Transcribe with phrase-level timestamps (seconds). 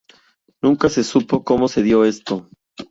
[0.63, 2.49] Nunca se supo como se dio esto.